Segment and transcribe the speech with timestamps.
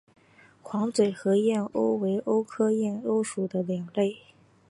[0.63, 4.17] 黄嘴河燕鸥为鸥科燕鸥属的鸟类。